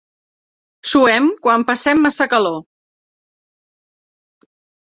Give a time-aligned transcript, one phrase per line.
[0.91, 2.57] Suem quan passem massa calor.